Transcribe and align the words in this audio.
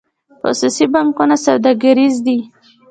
خصوصي 0.41 0.85
بانکونه 0.93 1.35
سوداګریز 1.45 2.15
دي 2.25 2.37